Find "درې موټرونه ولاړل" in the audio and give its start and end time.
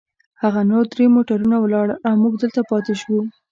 0.93-1.99